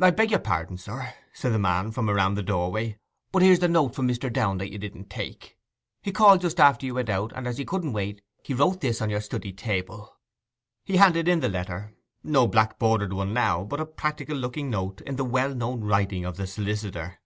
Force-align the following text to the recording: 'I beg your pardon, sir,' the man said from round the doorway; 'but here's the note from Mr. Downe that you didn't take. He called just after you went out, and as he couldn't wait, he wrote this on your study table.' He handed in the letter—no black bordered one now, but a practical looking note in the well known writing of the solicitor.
'I 0.00 0.12
beg 0.12 0.30
your 0.30 0.40
pardon, 0.40 0.78
sir,' 0.78 1.12
the 1.42 1.58
man 1.58 1.88
said 1.88 1.94
from 1.96 2.08
round 2.08 2.34
the 2.34 2.42
doorway; 2.42 2.98
'but 3.30 3.42
here's 3.42 3.58
the 3.58 3.68
note 3.68 3.94
from 3.94 4.08
Mr. 4.08 4.32
Downe 4.32 4.56
that 4.56 4.70
you 4.72 4.78
didn't 4.78 5.10
take. 5.10 5.58
He 6.00 6.12
called 6.12 6.40
just 6.40 6.58
after 6.58 6.86
you 6.86 6.94
went 6.94 7.10
out, 7.10 7.30
and 7.36 7.46
as 7.46 7.58
he 7.58 7.66
couldn't 7.66 7.92
wait, 7.92 8.22
he 8.42 8.54
wrote 8.54 8.80
this 8.80 9.02
on 9.02 9.10
your 9.10 9.20
study 9.20 9.52
table.' 9.52 10.16
He 10.82 10.96
handed 10.96 11.28
in 11.28 11.40
the 11.40 11.50
letter—no 11.50 12.46
black 12.48 12.78
bordered 12.78 13.12
one 13.12 13.34
now, 13.34 13.64
but 13.64 13.80
a 13.80 13.84
practical 13.84 14.34
looking 14.34 14.70
note 14.70 15.02
in 15.02 15.16
the 15.16 15.26
well 15.26 15.54
known 15.54 15.82
writing 15.84 16.24
of 16.24 16.38
the 16.38 16.46
solicitor. 16.46 17.18